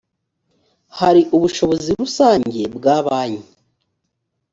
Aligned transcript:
hari 0.99 1.21
ubushobozi 1.35 1.89
rusange 2.01 2.61
bwa 2.75 2.97
banki. 3.05 3.51